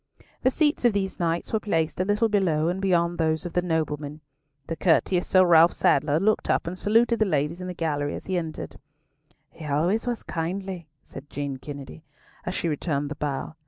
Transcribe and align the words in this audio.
The 0.41 0.49
seats 0.49 0.83
of 0.83 0.93
these 0.93 1.19
knights 1.19 1.53
were 1.53 1.59
placed 1.59 1.99
a 2.01 2.05
little 2.05 2.27
below 2.27 2.69
and 2.69 2.81
beyond 2.81 3.19
those 3.19 3.45
of 3.45 3.53
the 3.53 3.61
noblemen. 3.61 4.21
The 4.65 4.75
courteous 4.75 5.27
Sir 5.27 5.45
Ralf 5.45 5.73
Sadler 5.73 6.19
looked 6.19 6.49
up 6.49 6.65
and 6.65 6.75
saluted 6.75 7.19
the 7.19 7.25
ladies 7.25 7.61
in 7.61 7.67
the 7.67 7.75
gallery 7.75 8.15
as 8.15 8.25
he 8.25 8.35
entered. 8.35 8.77
"He 9.51 9.63
was 9.63 10.05
always 10.07 10.23
kindly," 10.23 10.87
said 11.03 11.29
Jean 11.29 11.57
Kennedy, 11.57 12.03
as 12.47 12.55
she 12.55 12.67
returned 12.67 13.11
the 13.11 13.15
bow. 13.15 13.53